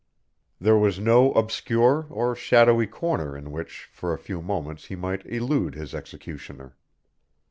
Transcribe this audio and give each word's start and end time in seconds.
There 0.59 0.79
was 0.79 0.97
no 0.99 1.31
obscure 1.33 2.07
or 2.09 2.35
shadowy 2.35 2.87
corner 2.87 3.37
in 3.37 3.51
which 3.51 3.87
for 3.93 4.15
a 4.15 4.17
few 4.17 4.41
moments 4.41 4.85
he 4.85 4.95
might 4.95 5.23
elude 5.27 5.75
his 5.75 5.93
executioner. 5.93 6.75